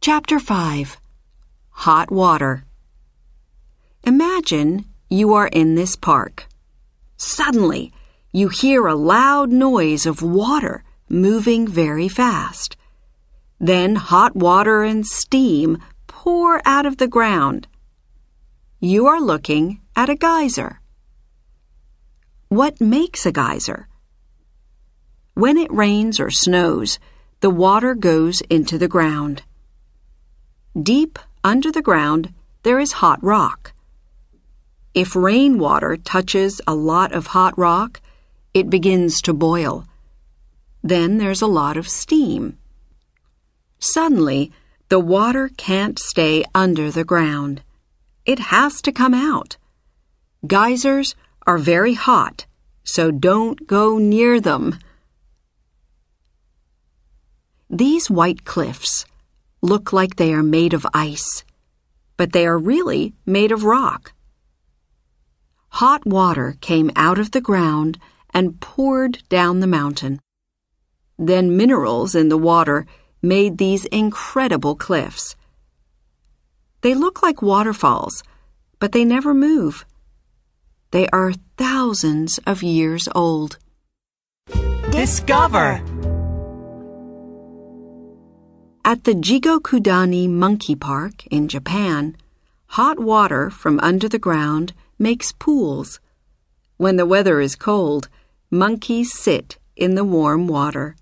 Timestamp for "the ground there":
31.72-32.78